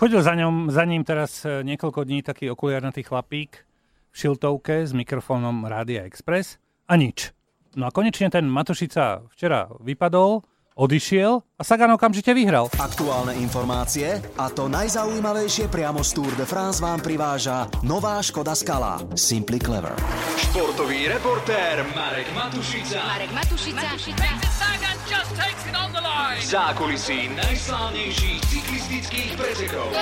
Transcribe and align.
Chodil 0.00 0.24
za, 0.24 0.32
ňom, 0.32 0.72
za 0.72 0.88
ním 0.88 1.04
teraz 1.04 1.44
e, 1.44 1.60
niekoľko 1.60 2.08
dní 2.08 2.24
taký 2.24 2.48
okuliarnatý 2.48 3.04
chlapík 3.04 3.68
v 4.08 4.16
šiltovke 4.16 4.88
s 4.88 4.96
mikrofónom 4.96 5.68
Rádia 5.68 6.08
Express 6.08 6.56
a 6.88 6.96
nič. 6.96 7.36
No 7.76 7.84
a 7.84 7.92
konečne 7.92 8.32
ten 8.32 8.48
Matošica 8.48 9.28
včera 9.28 9.68
vypadol, 9.76 10.40
odišiel 10.76 11.42
a 11.58 11.62
Sagan 11.62 11.92
okamžite 11.94 12.34
vyhral. 12.34 12.68
Aktuálne 12.80 13.36
informácie 13.36 14.22
a 14.40 14.48
to 14.48 14.68
najzaujímavejšie 14.70 15.68
priamo 15.68 16.00
z 16.00 16.10
Tour 16.16 16.32
de 16.36 16.46
France 16.48 16.80
vám 16.80 17.04
priváža 17.04 17.68
nová 17.84 18.16
Škoda 18.24 18.56
Skala 18.56 18.96
Simply 19.12 19.60
Clever. 19.60 19.92
Športový 20.40 21.12
reportér 21.12 21.84
Marek 21.92 22.32
Matušica. 22.32 22.98
Marek 23.04 23.30
Matušica. 23.30 23.88
Sagan 24.56 24.96
just 25.06 25.32
takes 25.36 25.62
it 25.68 25.76
on 25.76 25.92
the 25.92 26.02
line. 26.02 26.40
Zákulisí 26.40 27.28
najslávnejších 27.36 28.40
cyklistických 28.50 29.30
pretekov. 29.36 29.92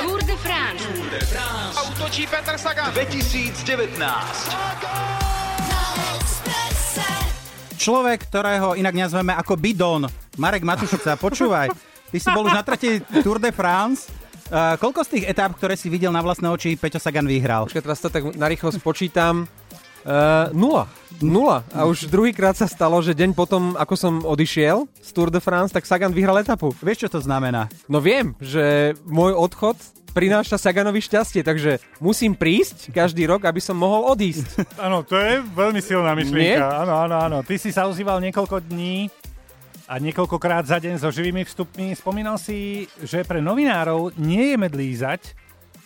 Tour 0.00 0.20
de 0.24 0.36
France. 0.40 0.84
Tour 0.86 1.06
de 1.10 1.20
France 1.26 1.76
Útočí 1.92 2.24
Petr 2.26 2.56
Sagan. 2.56 2.94
2019. 2.94 5.27
Človek, 7.88 8.28
ktorého 8.28 8.76
inak 8.76 8.92
nazveme 8.92 9.32
ako 9.32 9.56
bidon, 9.56 10.04
Marek 10.36 10.60
Matušica, 10.60 11.16
počúvaj, 11.16 11.72
ty 12.12 12.20
si 12.20 12.28
bol 12.36 12.44
už 12.44 12.52
na 12.52 12.60
tretej 12.60 13.00
Tour 13.24 13.40
de 13.40 13.48
France. 13.48 14.12
Uh, 14.52 14.76
koľko 14.76 15.08
z 15.08 15.12
tých 15.16 15.24
etáp, 15.32 15.56
ktoré 15.56 15.72
si 15.72 15.88
videl 15.88 16.12
na 16.12 16.20
vlastné 16.20 16.52
oči, 16.52 16.76
Peťo 16.76 17.00
Sagan 17.00 17.24
vyhral? 17.24 17.64
Počkaj, 17.64 17.80
teraz 17.80 18.04
to 18.04 18.12
tak 18.12 18.28
narýchlo 18.36 18.76
spočítam. 18.76 19.48
Uh, 20.08 20.48
nula. 20.56 20.88
Nula. 21.20 21.68
A 21.76 21.84
už 21.84 22.08
druhýkrát 22.08 22.56
sa 22.56 22.64
stalo, 22.64 22.96
že 23.04 23.12
deň 23.12 23.36
potom, 23.36 23.76
ako 23.76 23.92
som 23.92 24.14
odišiel 24.24 24.88
z 25.04 25.10
Tour 25.12 25.28
de 25.28 25.36
France, 25.36 25.68
tak 25.68 25.84
Sagan 25.84 26.16
vyhral 26.16 26.40
etapu. 26.40 26.72
Vieš, 26.80 27.04
čo 27.04 27.08
to 27.12 27.20
znamená? 27.20 27.68
No 27.92 28.00
viem, 28.00 28.32
že 28.40 28.96
môj 29.04 29.36
odchod 29.36 29.76
prináša 30.16 30.56
Saganovi 30.56 31.04
šťastie, 31.04 31.44
takže 31.44 31.84
musím 32.00 32.32
prísť 32.32 32.88
každý 32.88 33.28
rok, 33.28 33.44
aby 33.44 33.60
som 33.60 33.76
mohol 33.76 34.08
odísť. 34.16 34.64
Áno, 34.88 35.04
to 35.04 35.20
je 35.20 35.44
veľmi 35.44 35.80
silná 35.84 36.16
myšlienka. 36.16 36.88
Áno, 36.88 37.04
áno, 37.04 37.16
áno. 37.20 37.38
Ty 37.44 37.54
si 37.60 37.68
sa 37.68 37.84
ozýval 37.84 38.24
niekoľko 38.24 38.64
dní 38.64 39.12
a 39.84 40.00
niekoľkokrát 40.00 40.64
za 40.64 40.80
deň 40.80 41.04
so 41.04 41.12
živými 41.12 41.44
vstupmi. 41.44 41.92
Spomínal 41.92 42.40
si, 42.40 42.88
že 43.04 43.28
pre 43.28 43.44
novinárov 43.44 44.16
nie 44.16 44.52
je 44.52 44.56
medlízať 44.56 45.36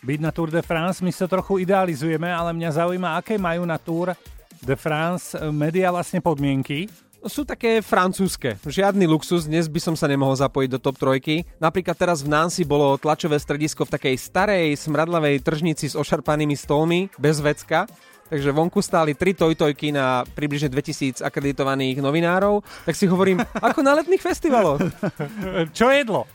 byť 0.03 0.19
na 0.19 0.35
Tour 0.35 0.51
de 0.51 0.63
France. 0.63 0.99
My 0.99 1.15
sa 1.15 1.31
trochu 1.31 1.63
idealizujeme, 1.63 2.27
ale 2.27 2.51
mňa 2.51 2.71
zaujíma, 2.75 3.17
aké 3.23 3.39
majú 3.39 3.63
na 3.63 3.79
Tour 3.79 4.19
de 4.63 4.75
France 4.75 5.39
media 5.55 5.95
vlastne 5.95 6.19
podmienky. 6.19 6.91
Sú 7.23 7.47
také 7.47 7.79
francúzske. 7.79 8.59
Žiadny 8.67 9.07
luxus, 9.07 9.47
dnes 9.47 9.71
by 9.71 9.79
som 9.79 9.95
sa 9.95 10.11
nemohol 10.11 10.35
zapojiť 10.35 10.69
do 10.75 10.83
top 10.83 10.99
trojky. 10.99 11.47
Napríklad 11.63 11.95
teraz 11.95 12.19
v 12.19 12.35
Nancy 12.35 12.67
bolo 12.67 12.99
tlačové 12.99 13.39
stredisko 13.39 13.87
v 13.87 13.95
takej 13.95 14.15
starej, 14.19 14.75
smradlavej 14.75 15.39
tržnici 15.39 15.87
s 15.87 15.95
ošarpanými 15.95 16.59
stolmi, 16.59 17.07
bez 17.23 17.39
vecka. 17.39 17.87
Takže 18.27 18.51
vonku 18.51 18.83
stáli 18.83 19.15
tri 19.15 19.39
tojtojky 19.39 19.95
na 19.95 20.27
približne 20.27 20.67
2000 20.67 21.23
akreditovaných 21.23 22.03
novinárov. 22.03 22.67
Tak 22.89 22.99
si 22.99 23.07
hovorím, 23.07 23.39
ako 23.39 23.87
na 23.87 23.95
letných 24.03 24.25
festivaloch. 24.25 24.83
Čo 25.79 25.95
jedlo? 25.95 26.27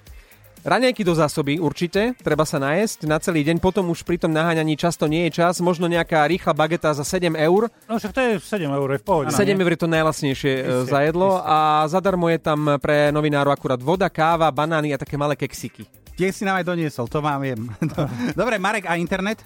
Raňajky 0.68 1.08
do 1.08 1.16
zásoby 1.16 1.64
určite, 1.64 2.12
treba 2.20 2.44
sa 2.44 2.60
najesť 2.60 3.08
na 3.08 3.24
celý 3.24 3.48
deň, 3.48 3.64
potom 3.64 3.88
už 3.88 4.04
pri 4.04 4.20
tom 4.20 4.36
naháňaní 4.36 4.76
často 4.76 5.08
nie 5.08 5.24
je 5.32 5.40
čas, 5.40 5.64
možno 5.64 5.88
nejaká 5.88 6.28
rýchla 6.28 6.52
bageta 6.52 6.92
za 6.92 7.08
7 7.08 7.40
eur. 7.40 7.72
No 7.88 7.96
však 7.96 8.12
to 8.12 8.20
je 8.20 8.32
7 8.44 8.68
eur, 8.68 8.88
je 8.92 9.00
v 9.00 9.06
pohode. 9.08 9.32
7 9.32 9.56
eur 9.56 9.72
je 9.72 9.80
to 9.80 9.88
najlasnejšie 9.88 10.54
Isté, 10.60 10.92
za 10.92 11.00
jedlo 11.08 11.40
isté. 11.40 11.48
a 11.48 11.58
zadarmo 11.88 12.28
je 12.28 12.40
tam 12.44 12.60
pre 12.84 13.16
novinárov 13.16 13.56
akurát 13.56 13.80
voda, 13.80 14.12
káva, 14.12 14.52
banány 14.52 14.92
a 14.92 15.00
také 15.00 15.16
malé 15.16 15.40
keksiky. 15.40 15.88
Tie 16.20 16.36
si 16.36 16.44
nám 16.44 16.60
aj 16.60 16.68
doniesol, 16.68 17.08
to 17.08 17.24
mám 17.24 17.40
viem. 17.40 17.72
Dobre, 18.36 18.60
Marek, 18.60 18.92
a 18.92 19.00
internet? 19.00 19.40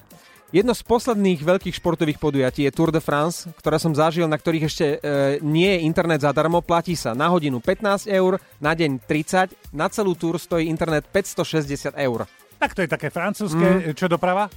Jedno 0.51 0.75
z 0.75 0.83
posledných 0.83 1.47
veľkých 1.47 1.79
športových 1.79 2.19
podujatí 2.19 2.67
je 2.67 2.75
Tour 2.75 2.91
de 2.91 2.99
France, 2.99 3.47
ktoré 3.63 3.79
som 3.79 3.95
zažil, 3.95 4.27
na 4.27 4.35
ktorých 4.35 4.67
ešte 4.67 4.85
e, 4.85 4.97
nie 5.39 5.63
je 5.63 5.87
internet 5.87 6.27
zadarmo. 6.27 6.59
Platí 6.59 6.91
sa 6.91 7.15
na 7.15 7.31
hodinu 7.31 7.63
15 7.63 8.11
eur, 8.11 8.35
na 8.59 8.75
deň 8.75 8.99
30, 9.07 9.71
na 9.71 9.87
celú 9.87 10.11
túr 10.11 10.35
stojí 10.35 10.67
internet 10.67 11.07
560 11.07 11.95
eur. 11.95 12.27
Tak 12.59 12.75
to 12.75 12.83
je 12.83 12.91
také 12.91 13.07
francúzske. 13.07 13.95
Čo 13.95 14.11
doprava? 14.11 14.51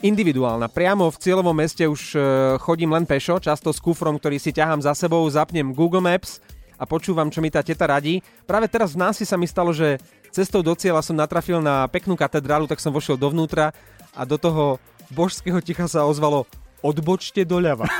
Individuálna. 0.00 0.72
Priamo 0.72 1.12
v 1.12 1.20
cieľovom 1.20 1.52
meste 1.52 1.84
už 1.84 2.16
e, 2.16 2.20
chodím 2.56 2.96
len 2.96 3.04
pešo, 3.04 3.36
často 3.36 3.76
s 3.76 3.80
kufrom, 3.80 4.16
ktorý 4.16 4.40
si 4.40 4.56
ťahám 4.56 4.80
za 4.80 4.96
sebou, 4.96 5.20
zapnem 5.28 5.68
Google 5.76 6.00
Maps 6.00 6.40
a 6.80 6.88
počúvam, 6.88 7.28
čo 7.28 7.44
mi 7.44 7.52
tá 7.52 7.60
teta 7.60 7.84
radí. 7.84 8.24
Práve 8.48 8.72
teraz 8.72 8.96
v 8.96 9.04
Nancy 9.04 9.28
sa 9.28 9.36
mi 9.36 9.44
stalo, 9.44 9.76
že 9.76 10.00
cestou 10.32 10.64
do 10.64 10.72
cieľa 10.72 11.04
som 11.04 11.12
natrafil 11.12 11.60
na 11.60 11.84
peknú 11.92 12.16
katedrálu, 12.16 12.64
tak 12.64 12.80
som 12.80 12.88
vošiel 12.88 13.20
dovnútra 13.20 13.76
a 14.16 14.24
do 14.24 14.40
toho 14.40 14.80
božského 15.12 15.58
ticha 15.62 15.86
sa 15.86 16.06
ozvalo 16.06 16.46
odbočte 16.84 17.42
doľava. 17.42 17.88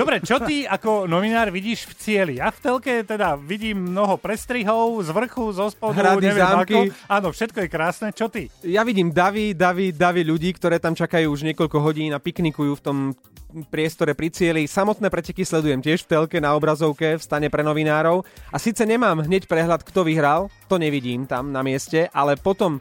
Dobre, 0.00 0.22
čo 0.22 0.38
ty 0.40 0.64
ako 0.64 1.10
novinár 1.10 1.50
vidíš 1.50 1.90
v 1.90 1.92
cieli? 1.98 2.34
Ja 2.38 2.54
v 2.54 2.62
telke 2.62 2.94
teda 3.02 3.34
vidím 3.36 3.90
mnoho 3.90 4.16
prestrihov 4.16 5.02
z 5.02 5.10
vrchu, 5.10 5.50
zo 5.50 5.66
spodu, 5.72 5.98
Hrady, 5.98 6.26
neviem 6.30 6.46
zámky. 6.46 6.72
ako. 6.72 6.78
Áno, 7.10 7.28
všetko 7.34 7.58
je 7.66 7.68
krásne. 7.68 8.08
Čo 8.14 8.30
ty? 8.30 8.48
Ja 8.62 8.86
vidím 8.86 9.10
davy, 9.10 9.52
davy, 9.52 9.90
davy 9.90 10.22
ľudí, 10.22 10.54
ktoré 10.54 10.78
tam 10.78 10.94
čakajú 10.94 11.26
už 11.32 11.42
niekoľko 11.52 11.78
hodín 11.82 12.14
a 12.14 12.22
piknikujú 12.22 12.78
v 12.78 12.84
tom 12.84 12.98
priestore 13.66 14.14
pri 14.14 14.30
cieli. 14.30 14.70
Samotné 14.70 15.10
preteky 15.10 15.42
sledujem 15.42 15.82
tiež 15.82 16.06
v 16.06 16.10
telke 16.16 16.38
na 16.38 16.54
obrazovke 16.54 17.18
v 17.18 17.22
stane 17.22 17.50
pre 17.50 17.66
novinárov. 17.66 18.22
A 18.54 18.56
síce 18.62 18.86
nemám 18.86 19.26
hneď 19.26 19.50
prehľad, 19.50 19.82
kto 19.82 20.06
vyhral, 20.06 20.46
to 20.70 20.78
nevidím 20.78 21.26
tam 21.26 21.50
na 21.50 21.66
mieste, 21.66 22.06
ale 22.14 22.38
potom 22.38 22.78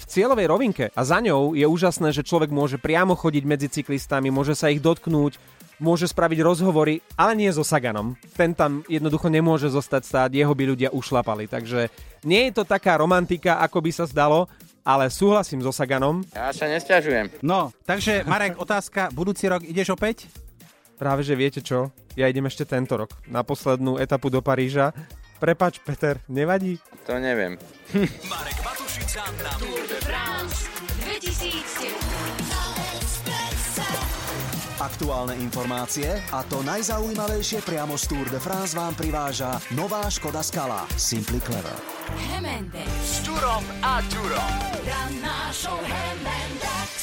v 0.00 0.04
cieľovej 0.08 0.46
rovinke 0.48 0.84
a 0.96 1.00
za 1.04 1.20
ňou 1.20 1.52
je 1.52 1.68
úžasné, 1.68 2.16
že 2.16 2.24
človek 2.24 2.48
môže 2.48 2.80
priamo 2.80 3.12
chodiť 3.12 3.44
medzi 3.44 3.68
cyklistami, 3.68 4.32
môže 4.32 4.56
sa 4.56 4.72
ich 4.72 4.80
dotknúť, 4.80 5.36
môže 5.80 6.08
spraviť 6.08 6.40
rozhovory, 6.44 7.04
ale 7.16 7.36
nie 7.36 7.50
so 7.52 7.64
Saganom. 7.64 8.16
Ten 8.36 8.56
tam 8.56 8.84
jednoducho 8.88 9.32
nemôže 9.32 9.68
zostať 9.72 10.02
stáť, 10.04 10.30
jeho 10.36 10.52
by 10.52 10.64
ľudia 10.76 10.88
ušlapali. 10.92 11.48
Takže 11.48 11.88
nie 12.24 12.48
je 12.48 12.52
to 12.60 12.64
taká 12.68 13.00
romantika, 13.00 13.60
ako 13.64 13.80
by 13.80 13.90
sa 13.92 14.04
zdalo, 14.04 14.48
ale 14.84 15.08
súhlasím 15.08 15.64
so 15.64 15.72
Saganom. 15.72 16.24
Ja 16.36 16.52
sa 16.52 16.68
nesťažujem. 16.68 17.44
No, 17.44 17.72
takže 17.84 18.24
Marek, 18.28 18.60
otázka, 18.60 19.12
budúci 19.12 19.48
rok 19.48 19.64
ideš 19.64 19.92
opäť? 19.96 20.28
Práve, 21.00 21.24
že 21.24 21.32
viete 21.32 21.64
čo? 21.64 21.88
Ja 22.12 22.28
idem 22.28 22.44
ešte 22.44 22.68
tento 22.68 22.92
rok 23.00 23.16
na 23.24 23.40
poslednú 23.40 23.96
etapu 23.96 24.28
do 24.28 24.44
Paríža. 24.44 24.92
Prepač, 25.40 25.80
Peter, 25.80 26.20
nevadí? 26.28 26.76
To 27.08 27.16
neviem. 27.16 27.56
Marek 28.28 28.60
Matušica 28.60 29.24
na 29.40 29.56
Tour 29.56 29.80
de 29.88 29.96
France 30.04 30.68
2019. 31.00 31.96
Aktuálne 34.80 35.36
informácie 35.40 36.20
a 36.32 36.44
to 36.44 36.60
najzaujímavejšie 36.60 37.64
priamo 37.64 37.96
z 37.96 38.04
Tour 38.12 38.28
de 38.28 38.40
France 38.40 38.76
vám 38.76 38.92
priváža 38.92 39.56
nová 39.72 40.04
Škoda 40.12 40.44
Skala 40.44 40.84
Simply 41.00 41.40
Clever. 41.40 41.76
Hemende. 42.32 42.84
S 43.00 43.24
Turom 43.24 43.64
a 43.80 44.04
Turom. 44.12 44.52
Ranná 44.84 45.52
show 45.56 45.80
Hemende. 45.84 46.99